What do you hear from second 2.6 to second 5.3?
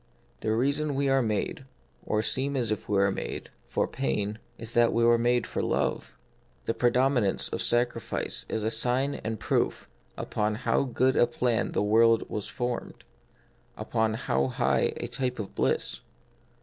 if we were made, for pain, is that we are